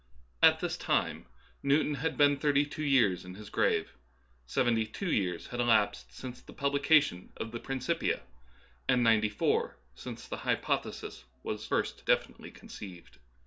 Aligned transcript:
At 0.41 0.61
this 0.61 0.77
time 0.77 1.27
Newton 1.61 1.93
had 1.93 2.17
been 2.17 2.35
thirty 2.35 2.65
two 2.65 2.81
years 2.81 3.23
in 3.23 3.35
his 3.35 3.51
grave; 3.51 3.93
seventy 4.47 4.83
two 4.87 5.11
years 5.11 5.45
had 5.49 5.59
elapsed 5.59 6.11
since 6.11 6.41
the 6.41 6.55
publi 6.55 6.81
cation 6.81 7.31
of 7.37 7.51
the" 7.51 7.59
Principia," 7.69 8.21
and 8.89 9.03
ninety 9.03 9.29
four 9.29 9.77
since 9.93 10.27
the 10.27 10.37
hypothesis 10.37 11.25
was 11.43 11.67
first 11.67 12.03
definitely 12.03 12.49
conceived. 12.49 13.19